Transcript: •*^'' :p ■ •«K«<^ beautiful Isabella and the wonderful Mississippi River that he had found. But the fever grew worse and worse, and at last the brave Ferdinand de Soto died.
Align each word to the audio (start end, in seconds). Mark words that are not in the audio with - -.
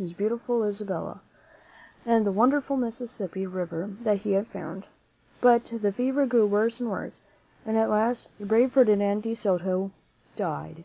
•*^'' 0.00 0.02
:p 0.02 0.06
■ 0.14 0.16
•«K«<^ 0.16 0.16
beautiful 0.16 0.64
Isabella 0.64 1.20
and 2.06 2.24
the 2.24 2.32
wonderful 2.32 2.78
Mississippi 2.78 3.46
River 3.46 3.90
that 4.00 4.16
he 4.22 4.32
had 4.32 4.46
found. 4.46 4.86
But 5.42 5.66
the 5.78 5.92
fever 5.92 6.24
grew 6.24 6.46
worse 6.46 6.80
and 6.80 6.90
worse, 6.90 7.20
and 7.66 7.76
at 7.76 7.90
last 7.90 8.30
the 8.38 8.46
brave 8.46 8.72
Ferdinand 8.72 9.20
de 9.24 9.34
Soto 9.34 9.90
died. 10.36 10.84